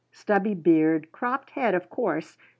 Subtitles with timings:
[0.09, 1.11] Stubby beard.
[1.11, 2.35] Cropped head, of course.